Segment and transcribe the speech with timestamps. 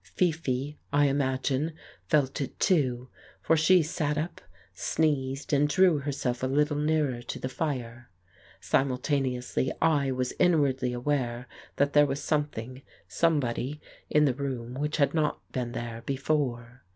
[0.15, 1.73] Fifi, I imagine,
[2.07, 3.09] felt it too,
[3.39, 4.41] for she sat up,
[4.73, 8.09] sneezed, and drew herself a little nearer to the fire.
[8.59, 13.79] Simultaneously I was inwardly aware that there was something, somebody
[14.09, 16.81] in the room which had not been there before.